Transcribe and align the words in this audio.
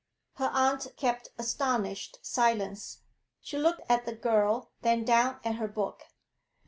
Her 0.37 0.49
aunt 0.51 0.93
kept 0.97 1.29
astonished 1.37 2.17
silence. 2.23 3.03
She 3.39 3.59
looked 3.59 3.81
at 3.87 4.07
the 4.07 4.15
girl, 4.15 4.71
then 4.81 5.05
down 5.05 5.39
at 5.45 5.57
her 5.57 5.67
book. 5.67 6.05